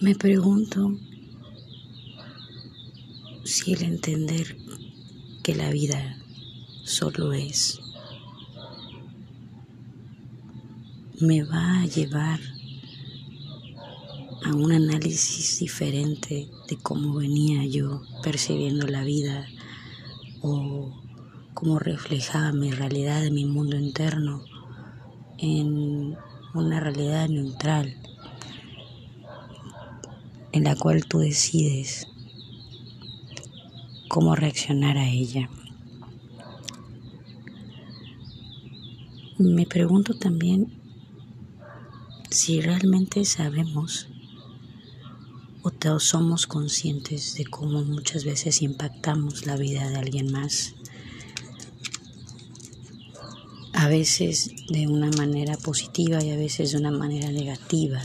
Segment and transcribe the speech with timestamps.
[0.00, 0.98] Me pregunto
[3.44, 4.56] si el entender
[5.42, 6.16] que la vida
[6.84, 7.82] solo es
[11.20, 12.40] me va a llevar
[14.42, 19.46] a un análisis diferente de cómo venía yo percibiendo la vida
[20.40, 20.98] o
[21.52, 24.42] cómo reflejaba mi realidad mi mundo interno
[25.36, 26.16] en
[26.54, 27.94] una realidad neutral
[30.52, 32.08] en la cual tú decides
[34.08, 35.48] cómo reaccionar a ella.
[39.38, 40.72] Me pregunto también
[42.30, 44.08] si realmente sabemos
[45.62, 50.74] o somos conscientes de cómo muchas veces impactamos la vida de alguien más.
[53.72, 58.02] A veces de una manera positiva y a veces de una manera negativa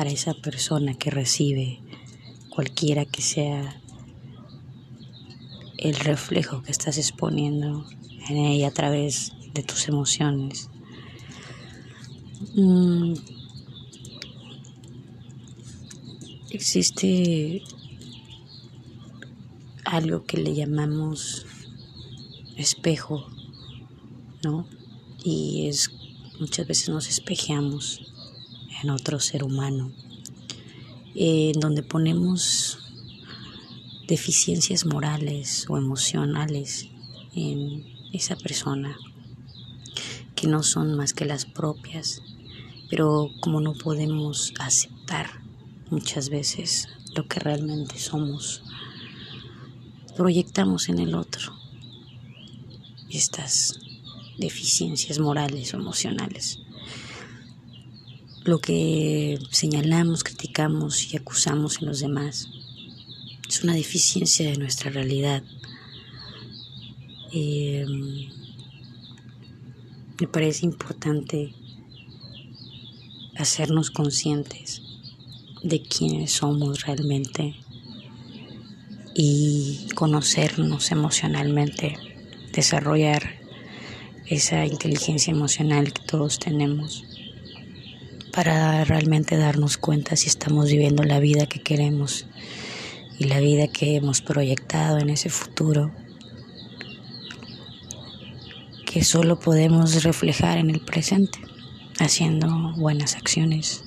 [0.00, 1.78] para esa persona que recibe
[2.48, 3.82] cualquiera que sea
[5.76, 7.84] el reflejo que estás exponiendo
[8.30, 10.70] en ella a través de tus emociones.
[12.54, 13.12] Mm,
[16.48, 17.60] existe
[19.84, 21.44] algo que le llamamos
[22.56, 23.26] espejo,
[24.42, 24.66] ¿no?
[25.22, 25.90] Y es
[26.38, 28.09] muchas veces nos espejeamos
[28.82, 29.92] en otro ser humano,
[31.14, 32.78] en donde ponemos
[34.06, 36.88] deficiencias morales o emocionales
[37.34, 38.96] en esa persona
[40.34, 42.22] que no son más que las propias,
[42.88, 45.30] pero como no podemos aceptar
[45.90, 48.62] muchas veces lo que realmente somos.
[50.16, 51.52] Proyectamos en el otro
[53.10, 53.78] estas
[54.38, 56.60] deficiencias morales o emocionales.
[58.50, 62.48] Lo que señalamos, criticamos y acusamos en los demás
[63.48, 65.44] es una deficiencia de nuestra realidad.
[67.30, 68.28] Em,
[70.20, 71.54] me parece importante
[73.36, 74.82] hacernos conscientes
[75.62, 77.54] de quiénes somos realmente
[79.14, 81.96] y conocernos emocionalmente,
[82.52, 83.22] desarrollar
[84.26, 87.04] esa inteligencia emocional que todos tenemos
[88.32, 92.26] para realmente darnos cuenta si estamos viviendo la vida que queremos
[93.18, 95.90] y la vida que hemos proyectado en ese futuro
[98.86, 101.38] que solo podemos reflejar en el presente
[101.98, 103.84] haciendo buenas acciones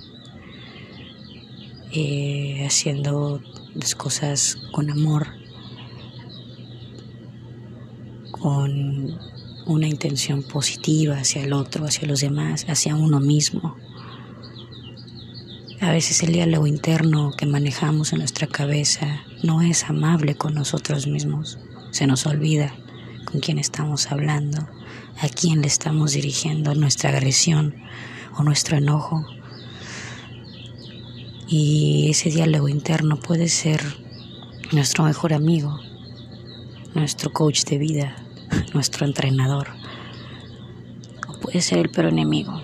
[1.95, 3.39] eh, haciendo
[3.75, 5.27] las cosas con amor,
[8.31, 9.19] con
[9.67, 13.75] una intención positiva hacia el otro, hacia los demás, hacia uno mismo.
[15.83, 21.07] A veces el diálogo interno que manejamos en nuestra cabeza no es amable con nosotros
[21.07, 21.59] mismos.
[21.91, 22.73] Se nos olvida
[23.25, 24.65] con quién estamos hablando,
[25.19, 27.75] a quién le estamos dirigiendo nuestra agresión
[28.37, 29.25] o nuestro enojo
[31.49, 33.81] y ese diálogo interno puede ser
[34.71, 35.81] nuestro mejor amigo,
[36.95, 38.15] nuestro coach de vida,
[38.73, 39.67] nuestro entrenador.
[41.27, 42.63] O puede ser el peor enemigo.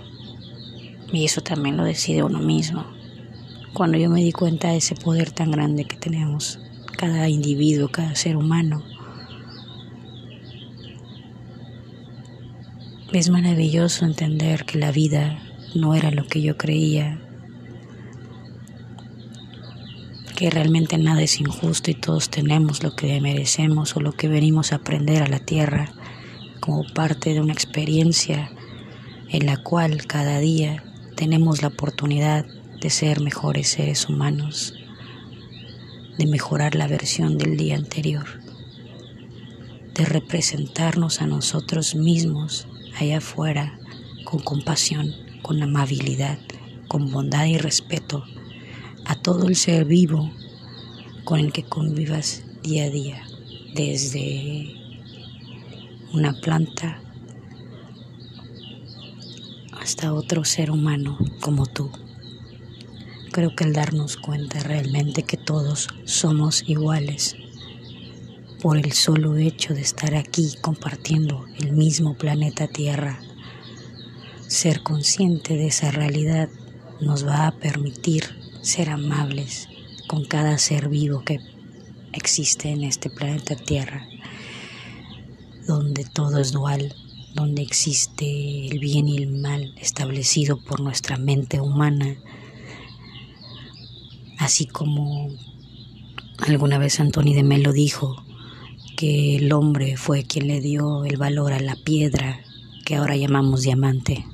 [1.11, 2.98] Y eso también lo decide uno mismo.
[3.73, 6.59] Cuando yo me di cuenta de ese poder tan grande que tenemos,
[6.97, 8.83] cada individuo, cada ser humano,
[13.13, 15.39] es maravilloso entender que la vida
[15.75, 17.19] no era lo que yo creía
[20.39, 24.71] que realmente nada es injusto y todos tenemos lo que merecemos o lo que venimos
[24.71, 25.91] a aprender a la tierra
[26.61, 28.49] como parte de una experiencia
[29.27, 30.81] en la cual cada día
[31.17, 32.45] tenemos la oportunidad
[32.81, 34.73] de ser mejores seres humanos,
[36.17, 38.25] de mejorar la versión del día anterior,
[39.95, 42.67] de representarnos a nosotros mismos
[42.99, 43.79] allá afuera
[44.23, 46.39] con compasión, con amabilidad,
[46.87, 48.23] con bondad y respeto
[49.05, 50.31] a todo el ser vivo
[51.23, 53.23] con el que convivas día a día,
[53.75, 54.73] desde
[56.13, 57.01] una planta
[59.79, 61.91] hasta otro ser humano como tú.
[63.31, 67.35] Creo que el darnos cuenta realmente que todos somos iguales
[68.61, 73.21] por el solo hecho de estar aquí compartiendo el mismo planeta Tierra,
[74.47, 76.49] ser consciente de esa realidad
[76.99, 78.25] nos va a permitir
[78.61, 79.69] ser amables
[80.07, 81.39] con cada ser vivo que
[82.13, 84.07] existe en este planeta Tierra,
[85.67, 86.95] donde todo es dual,
[87.35, 92.17] donde existe el bien y el mal establecido por nuestra mente humana.
[94.39, 95.29] Así como
[96.47, 98.23] alguna vez Antoni de Melo dijo
[98.95, 102.39] que el hombre fue quien le dio el valor a la piedra
[102.85, 104.25] que ahora llamamos diamante.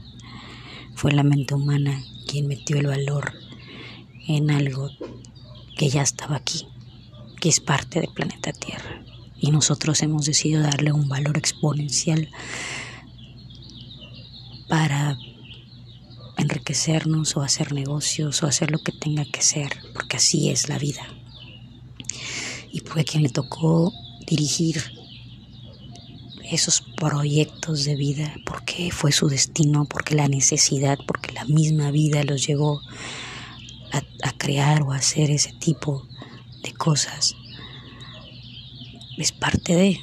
[0.93, 3.33] Fue la mente humana quien metió el valor
[4.27, 4.91] en algo
[5.75, 6.67] que ya estaba aquí,
[7.41, 9.03] que es parte del planeta Tierra.
[9.39, 12.29] Y nosotros hemos decidido darle un valor exponencial
[14.69, 15.17] para
[16.37, 20.77] enriquecernos o hacer negocios o hacer lo que tenga que ser, porque así es la
[20.77, 21.01] vida.
[22.71, 23.93] Y fue quien le tocó
[24.27, 24.83] dirigir
[26.51, 32.23] esos proyectos de vida, porque fue su destino, porque la necesidad, porque la misma vida
[32.23, 32.81] los llevó
[33.91, 36.07] a, a crear o a hacer ese tipo
[36.63, 37.35] de cosas.
[39.17, 39.99] Es parte de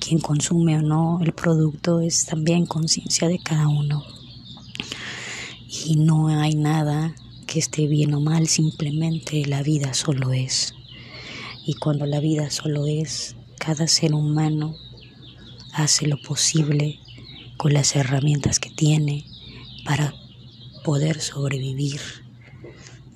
[0.00, 4.15] quien consume o no el producto, es también conciencia de cada uno.
[5.68, 7.14] Y no hay nada
[7.46, 10.74] que esté bien o mal, simplemente la vida solo es.
[11.66, 14.76] Y cuando la vida solo es, cada ser humano
[15.72, 17.00] hace lo posible
[17.56, 19.24] con las herramientas que tiene
[19.84, 20.14] para
[20.84, 22.00] poder sobrevivir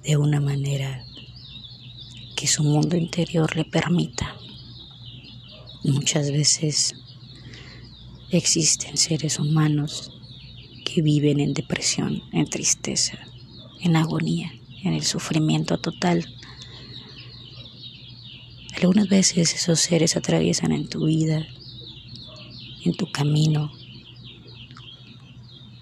[0.03, 1.05] de una manera
[2.35, 4.37] que su mundo interior le permita.
[5.85, 6.95] Muchas veces
[8.31, 10.20] existen seres humanos
[10.93, 13.19] que viven en depresión, en tristeza,
[13.81, 14.53] en agonía,
[14.83, 16.27] en el sufrimiento total.
[18.77, 21.47] Algunas veces esos seres atraviesan en tu vida
[22.85, 23.71] en tu camino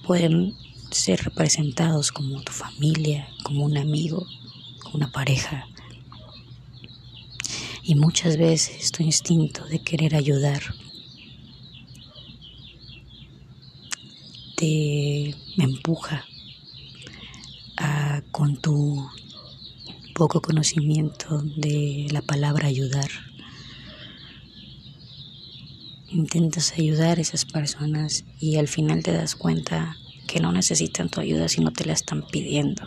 [0.04, 0.54] pueden
[0.90, 4.26] ser representados como tu familia, como un amigo,
[4.82, 5.68] como una pareja.
[7.82, 10.62] Y muchas veces tu instinto de querer ayudar
[14.58, 16.26] te empuja
[18.32, 19.08] con tu
[20.14, 23.08] poco conocimiento de la palabra ayudar
[26.10, 29.96] intentas ayudar a esas personas y al final te das cuenta
[30.26, 32.82] que no necesitan tu ayuda si no te la están pidiendo.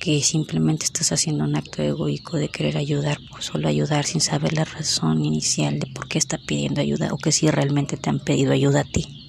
[0.00, 4.52] Que simplemente estás haciendo un acto egoico de querer ayudar por solo ayudar sin saber
[4.52, 8.20] la razón inicial de por qué está pidiendo ayuda o que si realmente te han
[8.20, 9.23] pedido ayuda a ti.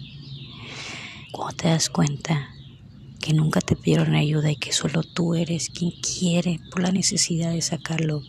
[1.35, 2.47] Cuando te das cuenta
[3.19, 7.51] que nunca te pidieron ayuda y que solo tú eres quien quiere por la necesidad
[7.51, 8.21] de sacarlo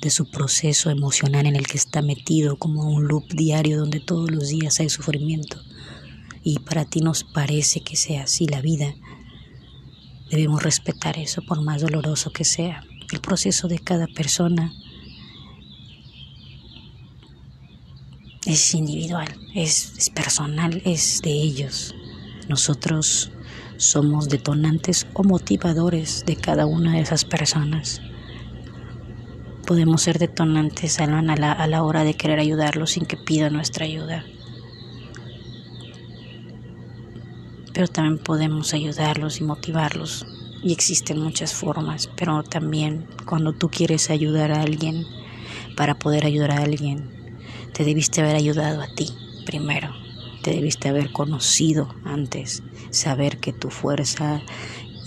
[0.00, 4.32] de su proceso emocional en el que está metido como un loop diario donde todos
[4.32, 5.62] los días hay sufrimiento
[6.42, 8.92] y para ti nos parece que sea así la vida.
[10.28, 12.82] Debemos respetar eso por más doloroso que sea.
[13.12, 14.72] El proceso de cada persona
[18.46, 21.94] es individual, es, es personal, es de ellos.
[22.48, 23.30] Nosotros
[23.76, 28.00] somos detonantes o motivadores de cada una de esas personas.
[29.66, 33.84] Podemos ser detonantes a la, a la hora de querer ayudarlos sin que pida nuestra
[33.84, 34.24] ayuda.
[37.74, 40.26] Pero también podemos ayudarlos y motivarlos.
[40.62, 45.04] Y existen muchas formas, pero también cuando tú quieres ayudar a alguien,
[45.76, 47.10] para poder ayudar a alguien,
[47.74, 49.06] te debiste haber ayudado a ti
[49.44, 49.97] primero
[50.48, 54.40] te debiste haber conocido antes, saber que tu fuerza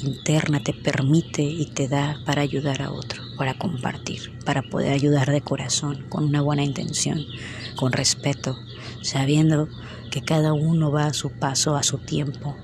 [0.04, 5.32] interna te permite y te da para ayudar a otro, para compartir, para poder ayudar
[5.32, 7.26] de corazón, con una buena intención,
[7.76, 8.56] con respeto,
[9.02, 9.68] sabiendo
[10.12, 12.56] que cada uno va a su paso, a su tiempo,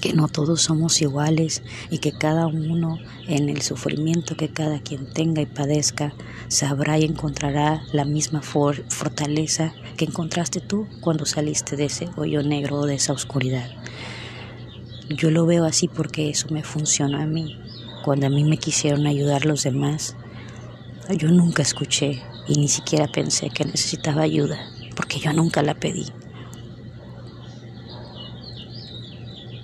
[0.00, 5.12] que no todos somos iguales y que cada uno en el sufrimiento que cada quien
[5.12, 6.14] tenga y padezca
[6.48, 12.80] sabrá y encontrará la misma fortaleza que encontraste tú cuando saliste de ese hoyo negro
[12.80, 13.70] o de esa oscuridad.
[15.08, 17.56] Yo lo veo así porque eso me funcionó a mí.
[18.04, 20.16] Cuando a mí me quisieron ayudar los demás,
[21.16, 24.58] yo nunca escuché y ni siquiera pensé que necesitaba ayuda,
[24.94, 26.06] porque yo nunca la pedí.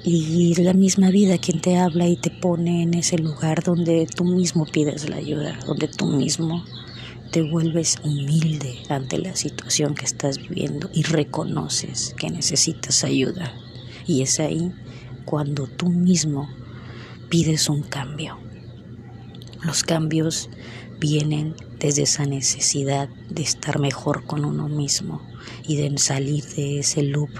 [0.05, 4.25] Y la misma vida quien te habla y te pone en ese lugar donde tú
[4.25, 6.65] mismo pides la ayuda, donde tú mismo
[7.31, 13.55] te vuelves humilde ante la situación que estás viviendo y reconoces que necesitas ayuda.
[14.05, 14.73] Y es ahí
[15.25, 16.49] cuando tú mismo
[17.29, 18.39] pides un cambio.
[19.63, 20.51] Los cambios
[20.99, 25.23] vienen desde esa necesidad de estar mejor con uno mismo
[25.67, 27.31] y de salir de ese loop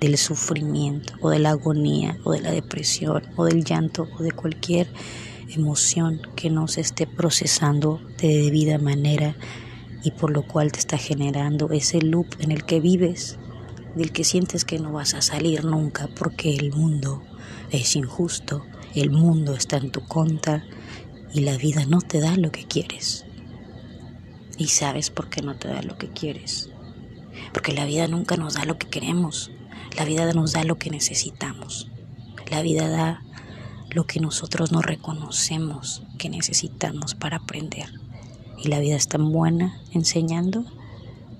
[0.00, 4.32] del sufrimiento o de la agonía o de la depresión o del llanto o de
[4.32, 4.88] cualquier
[5.50, 9.36] emoción que no se esté procesando de debida manera
[10.02, 13.38] y por lo cual te está generando ese loop en el que vives,
[13.94, 17.22] del que sientes que no vas a salir nunca porque el mundo
[17.70, 18.64] es injusto,
[18.94, 20.64] el mundo está en tu contra
[21.32, 23.24] y la vida no te da lo que quieres.
[24.56, 26.70] Y sabes por qué no te da lo que quieres.
[27.52, 29.50] Porque la vida nunca nos da lo que queremos.
[29.96, 31.88] La vida nos da lo que necesitamos.
[32.50, 33.22] La vida da
[33.90, 37.92] lo que nosotros no reconocemos que necesitamos para aprender.
[38.62, 40.64] Y la vida es tan buena enseñando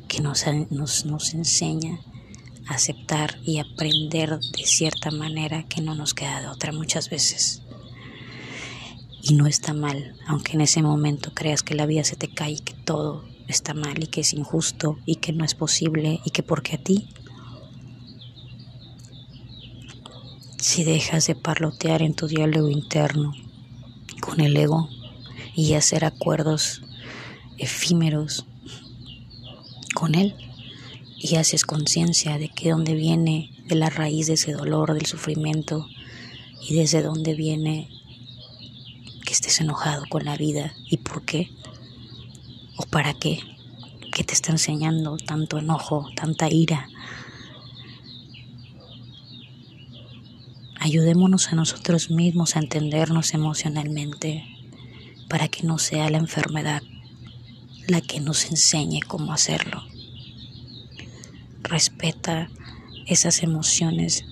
[0.09, 2.01] que nos, nos, enseña
[2.67, 7.63] a aceptar y aprender de cierta manera que no nos queda de otra muchas veces.
[9.23, 12.53] Y no está mal, aunque en ese momento creas que la vida se te cae
[12.53, 16.31] y que todo está mal y que es injusto y que no es posible y
[16.31, 17.09] que porque a ti,
[20.59, 23.33] si dejas de parlotear en tu diálogo interno
[24.21, 24.89] con el ego
[25.55, 26.83] y hacer acuerdos
[27.59, 28.47] efímeros
[29.95, 30.35] con él
[31.17, 35.87] y haces conciencia de que dónde viene de la raíz de ese dolor, del sufrimiento
[36.67, 37.89] y desde dónde viene
[39.25, 41.51] que estés enojado con la vida y por qué
[42.81, 43.41] o para qué,
[44.11, 46.89] qué te está enseñando tanto enojo, tanta ira.
[50.81, 54.45] Ayudémonos a nosotros mismos a entendernos emocionalmente
[55.29, 56.83] para que no sea la enfermedad
[57.87, 59.83] la que nos enseñe cómo hacerlo.
[61.63, 62.49] Respeta
[63.07, 64.25] esas emociones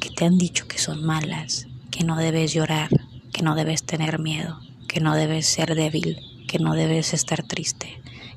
[0.00, 2.88] que te han dicho que son malas, que no debes llorar,
[3.32, 6.16] que no debes tener miedo, que no debes ser débil,
[6.52, 7.71] que no debes estar triste,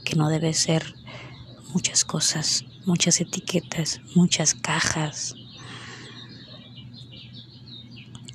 [0.05, 0.95] que no debes ser
[1.73, 5.35] muchas cosas, muchas etiquetas, muchas cajas.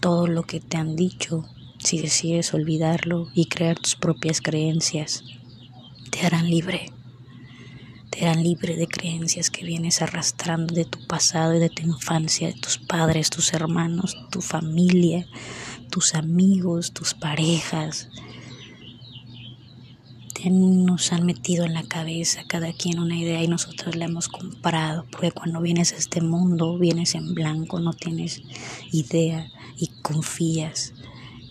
[0.00, 1.46] Todo lo que te han dicho,
[1.78, 5.24] si decides olvidarlo y crear tus propias creencias,
[6.10, 6.92] te harán libre.
[8.10, 12.48] Te harán libre de creencias que vienes arrastrando de tu pasado y de tu infancia,
[12.48, 15.26] de tus padres, tus hermanos, tu familia,
[15.90, 18.10] tus amigos, tus parejas,
[20.48, 25.04] nos han metido en la cabeza cada quien una idea y nosotros la hemos comprado,
[25.10, 28.42] porque cuando vienes a este mundo vienes en blanco, no tienes
[28.90, 30.94] idea y confías,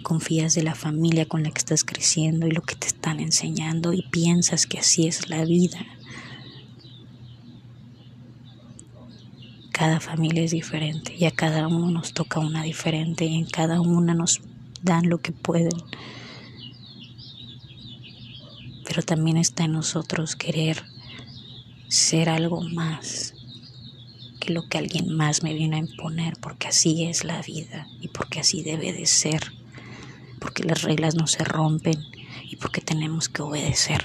[0.02, 3.94] confías de la familia con la que estás creciendo y lo que te están enseñando
[3.94, 5.86] y piensas que así es la vida.
[9.72, 13.82] Cada familia es diferente y a cada uno nos toca una diferente y en cada
[13.82, 14.42] una nos
[14.82, 15.78] dan lo que pueden.
[19.00, 20.84] Pero también está en nosotros querer
[21.88, 23.34] ser algo más
[24.42, 28.10] que lo que alguien más me viene a imponer, porque así es la vida y
[28.10, 29.54] porque así debe de ser,
[30.42, 31.98] porque las reglas no se rompen
[32.44, 34.04] y porque tenemos que obedecer.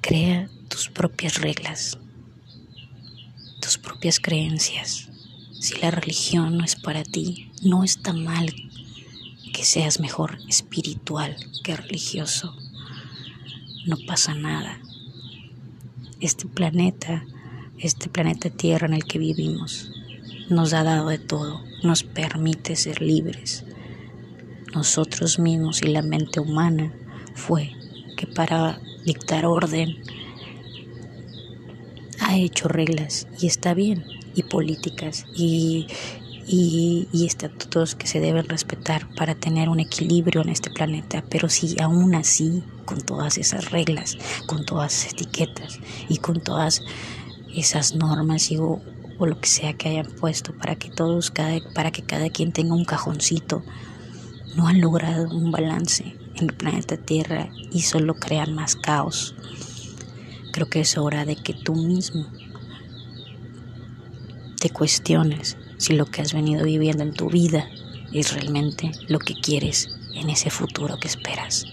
[0.00, 2.00] Crea tus propias reglas,
[3.60, 5.08] tus propias creencias.
[5.60, 8.52] Si la religión no es para ti, no está mal
[9.56, 11.34] que seas mejor espiritual
[11.64, 12.54] que religioso.
[13.86, 14.78] No pasa nada.
[16.20, 17.24] Este planeta,
[17.78, 19.90] este planeta Tierra en el que vivimos,
[20.50, 23.64] nos ha dado de todo, nos permite ser libres.
[24.74, 26.92] Nosotros mismos y la mente humana
[27.34, 27.72] fue
[28.18, 30.02] que para dictar orden
[32.20, 35.86] ha hecho reglas y está bien, y políticas y,
[36.46, 41.80] y, estatutos que se deben respetar para tener un equilibrio en este planeta, pero si
[41.80, 46.82] aún así, con todas esas reglas, con todas esas etiquetas y con todas
[47.54, 48.80] esas normas y, o,
[49.18, 52.52] o lo que sea que hayan puesto para que todos, cada, para que cada quien
[52.52, 53.62] tenga un cajoncito,
[54.54, 59.34] no han logrado un balance en el planeta Tierra y solo crean más caos.
[60.52, 62.26] Creo que es hora de que tú mismo
[64.58, 67.68] te cuestiones si lo que has venido viviendo en tu vida
[68.12, 71.66] es realmente lo que quieres en ese futuro que esperas.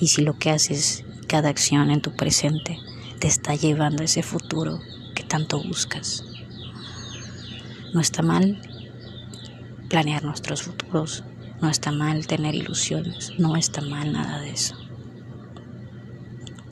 [0.00, 2.78] Y si lo que haces, cada acción en tu presente,
[3.18, 4.80] te está llevando a ese futuro
[5.14, 6.24] que tanto buscas.
[7.92, 8.60] No está mal
[9.88, 11.24] planear nuestros futuros,
[11.60, 14.76] no está mal tener ilusiones, no está mal nada de eso.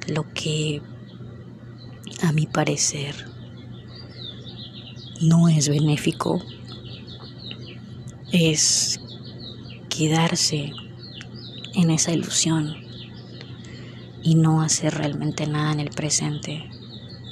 [0.07, 0.81] Lo que
[2.23, 3.27] a mi parecer,
[5.21, 6.43] no es benéfico
[8.33, 9.01] es
[9.89, 10.73] quedarse
[11.75, 12.77] en esa ilusión
[14.23, 16.69] y no hacer realmente nada en el presente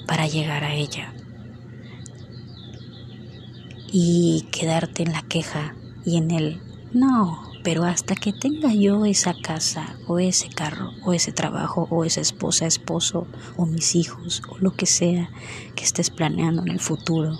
[0.06, 1.12] para llegar a ella.
[3.92, 5.74] Y quedarte en la queja
[6.04, 6.60] y en el
[6.92, 12.04] no, pero hasta que tenga yo esa casa o ese carro o ese trabajo o
[12.04, 13.26] esa esposa, esposo
[13.56, 15.30] o mis hijos o lo que sea
[15.74, 17.38] que estés planeando en el futuro,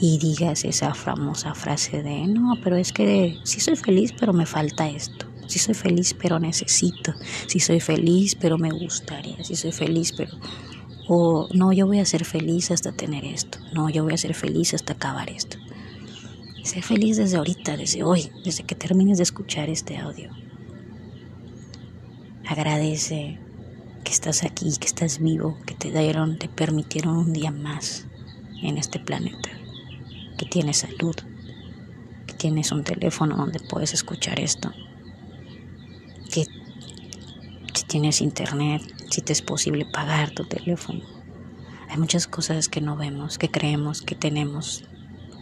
[0.00, 4.46] y digas esa famosa frase de, no, pero es que sí soy feliz, pero me
[4.46, 5.26] falta esto.
[5.46, 7.12] Sí soy feliz, pero necesito.
[7.46, 9.42] Sí soy feliz, pero me gustaría.
[9.44, 10.32] Sí soy feliz, pero...
[11.06, 13.58] O no, yo voy a ser feliz hasta tener esto.
[13.74, 15.58] No, yo voy a ser feliz hasta acabar esto.
[16.62, 20.30] Sé feliz desde ahorita, desde hoy, desde que termines de escuchar este audio.
[22.46, 23.38] Agradece
[24.04, 28.06] que estás aquí, que estás vivo, que te dieron, te permitieron un día más
[28.62, 29.59] en este planeta
[30.40, 31.14] que tienes salud,
[32.26, 34.72] que tienes un teléfono donde puedes escuchar esto,
[36.32, 36.46] que
[37.74, 38.80] si tienes internet,
[39.10, 41.02] si te es posible pagar tu teléfono.
[41.90, 44.84] Hay muchas cosas que no vemos, que creemos que tenemos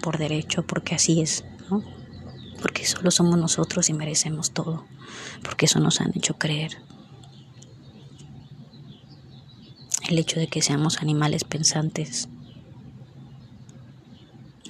[0.03, 1.85] por derecho, porque así es, ¿no?
[2.61, 4.85] Porque solo somos nosotros y merecemos todo,
[5.45, 6.73] porque eso nos han hecho creer.
[10.09, 12.29] El hecho de que seamos animales pensantes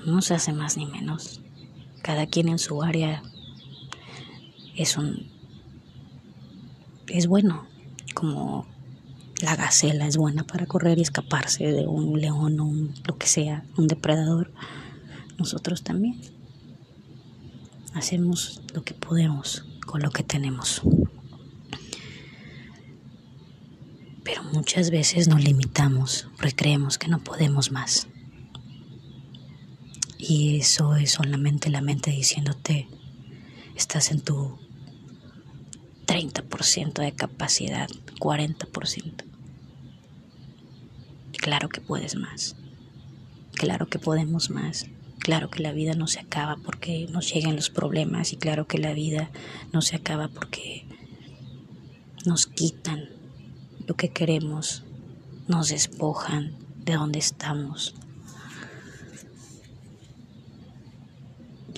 [0.08, 1.40] no se hace más ni menos.
[2.02, 3.22] Cada quien en su área
[4.76, 5.28] es un
[7.08, 7.66] es bueno,
[8.14, 8.66] como
[9.40, 13.26] la gacela es buena para correr y escaparse de un león o un, lo que
[13.26, 14.52] sea, un depredador.
[15.38, 16.20] Nosotros también
[17.94, 20.82] hacemos lo que podemos con lo que tenemos.
[24.24, 28.08] Pero muchas veces nos limitamos porque creemos que no podemos más.
[30.18, 32.88] Y eso es solamente la mente diciéndote,
[33.76, 34.58] estás en tu
[36.06, 39.24] 30% de capacidad, 40%.
[41.36, 42.56] Claro que puedes más.
[43.52, 44.86] Claro que podemos más.
[45.20, 48.78] Claro que la vida no se acaba porque nos lleguen los problemas y claro que
[48.78, 49.30] la vida
[49.72, 50.86] no se acaba porque
[52.24, 53.08] nos quitan
[53.86, 54.84] lo que queremos,
[55.46, 57.94] nos despojan de donde estamos,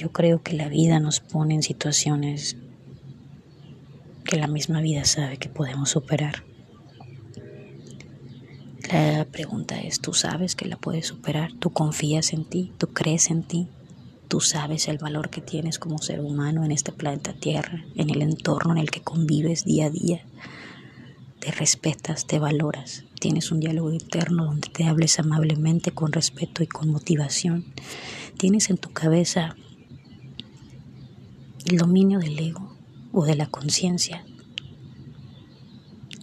[0.00, 2.56] Yo creo que la vida nos pone en situaciones
[4.24, 6.42] que la misma vida sabe que podemos superar.
[8.90, 11.52] La pregunta es, ¿tú sabes que la puedes superar?
[11.52, 12.72] ¿Tú confías en ti?
[12.78, 13.68] ¿Tú crees en ti?
[14.28, 18.22] ¿Tú sabes el valor que tienes como ser humano en este planeta Tierra, en el
[18.22, 20.24] entorno en el que convives día a día?
[21.40, 26.66] Te respetas, te valoras, tienes un diálogo interno donde te hables amablemente, con respeto y
[26.68, 27.66] con motivación.
[28.38, 29.56] Tienes en tu cabeza
[31.64, 32.76] el dominio del ego
[33.12, 34.24] o de la conciencia.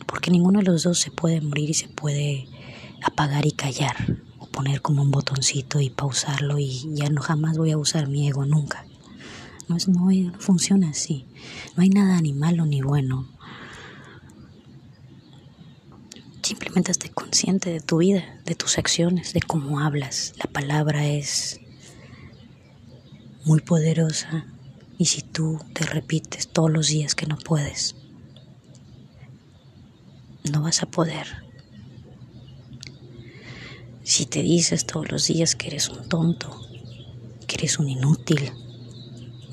[0.06, 2.48] Porque ninguno de los dos se puede morir y se puede
[3.04, 3.96] apagar y callar
[4.40, 8.28] o poner como un botoncito y pausarlo y ya no jamás voy a usar mi
[8.28, 8.86] ego nunca.
[9.68, 11.26] No, es, no, funciona así.
[11.76, 13.28] No hay nada ni malo ni bueno.
[16.42, 20.34] Simplemente esté consciente de tu vida, de tus acciones, de cómo hablas.
[20.38, 21.60] La palabra es
[23.44, 24.46] muy poderosa
[24.98, 27.96] y si tú te repites todos los días que no puedes,
[30.52, 31.28] no vas a poder.
[34.04, 36.62] Si te dices todos los días que eres un tonto,
[37.46, 38.52] que eres un inútil,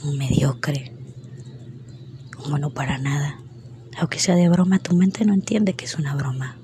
[0.03, 0.95] un mediocre,
[2.43, 3.41] un bueno para nada,
[3.99, 6.57] aunque sea de broma, tu mente no entiende que es una broma.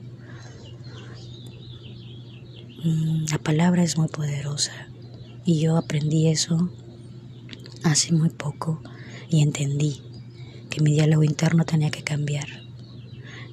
[2.83, 4.73] Mm, la palabra es muy poderosa
[5.45, 6.71] y yo aprendí eso
[7.85, 8.83] hace muy poco
[9.29, 10.03] y entendí
[10.69, 12.47] que mi diálogo interno tenía que cambiar,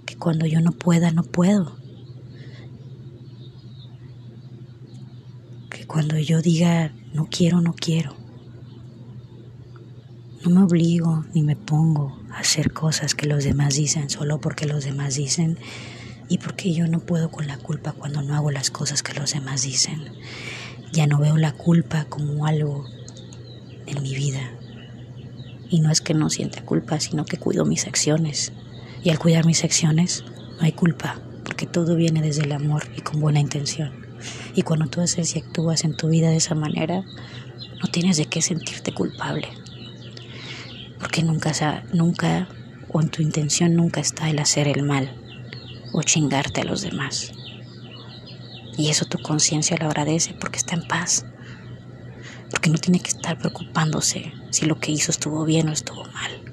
[0.06, 1.78] que cuando yo no pueda, no puedo,
[5.70, 8.16] que cuando yo diga no quiero, no quiero,
[10.44, 14.66] no me obligo ni me pongo a hacer cosas que los demás dicen solo porque
[14.66, 15.58] los demás dicen
[16.30, 19.34] y porque yo no puedo con la culpa cuando no hago las cosas que los
[19.34, 20.04] demás dicen.
[20.92, 22.86] Ya no veo la culpa como algo
[23.88, 24.52] en mi vida.
[25.70, 28.54] Y no es que no sienta culpa, sino que cuido mis acciones.
[29.04, 30.24] Y al cuidar mis acciones,
[30.58, 34.06] no hay culpa, porque todo viene desde el amor y con buena intención.
[34.56, 37.04] Y cuando tú haces y actúas en tu vida de esa manera,
[37.82, 39.48] no tienes de qué sentirte culpable.
[41.00, 41.52] Porque nunca,
[41.94, 42.48] nunca,
[42.90, 45.12] o en tu intención nunca está el hacer el mal
[45.94, 47.32] o chingarte a los demás.
[48.78, 51.26] Y eso tu conciencia lo agradece porque está en paz
[52.52, 56.48] porque no tiene que estar preocupándose si lo que hizo estuvo bien o estuvo mal.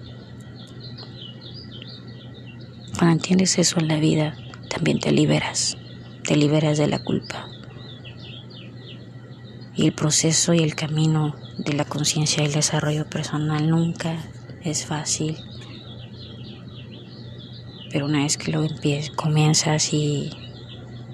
[2.99, 4.37] Cuando entiendes eso en la vida,
[4.69, 5.77] también te liberas,
[6.23, 7.49] te liberas de la culpa.
[9.77, 14.17] Y el proceso y el camino de la conciencia y el desarrollo personal nunca
[14.63, 15.37] es fácil.
[17.91, 18.67] Pero una vez que lo
[19.17, 20.31] comienzas y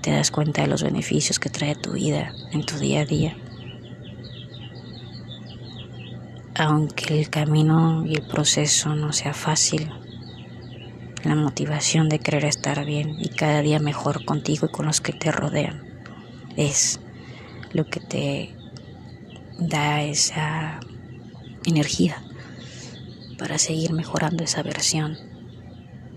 [0.03, 3.37] te das cuenta de los beneficios que trae tu vida en tu día a día,
[6.61, 9.91] aunque el camino y el proceso no sea fácil,
[11.25, 15.15] la motivación de querer estar bien y cada día mejor contigo y con los que
[15.15, 15.83] te rodean
[16.59, 17.01] es
[17.73, 18.55] lo que te
[19.59, 20.81] da esa
[21.65, 22.23] energía
[23.39, 25.17] para seguir mejorando esa versión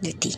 [0.01, 0.33] de ti.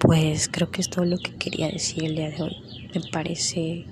[0.00, 2.90] Pues creo que es todo lo que quería decir el día de hoy.
[2.94, 3.86] Me parece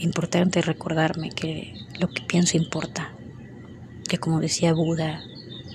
[0.00, 3.12] importante recordarme que lo que pienso importa,
[4.08, 5.22] que como decía Buda,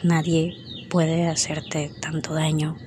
[0.04, 0.56] nadie
[0.90, 2.78] puede hacerte tanto daño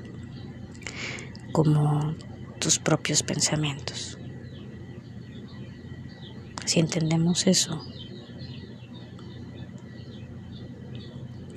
[1.53, 2.14] como
[2.59, 4.18] tus propios pensamientos.
[6.64, 7.83] Si entendemos eso,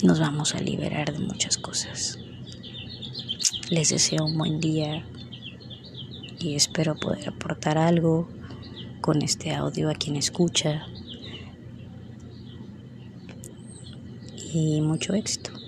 [0.03, 2.17] nos vamos a liberar de muchas cosas.
[3.69, 5.05] Les deseo un buen día
[6.39, 8.29] y espero poder aportar algo
[9.01, 10.85] con este audio a quien escucha
[14.53, 15.60] y mucho éxito.